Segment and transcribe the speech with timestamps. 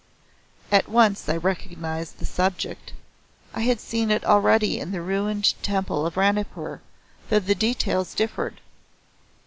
[0.71, 2.93] At once I recognized the subject
[3.53, 6.81] I had seen it already in the ruined temple of Ranipur,
[7.29, 8.59] though the details differed.